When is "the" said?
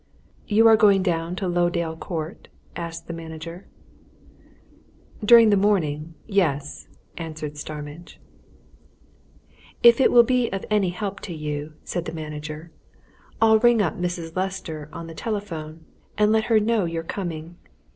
3.05-3.13, 5.51-5.55, 12.05-12.13, 15.05-15.13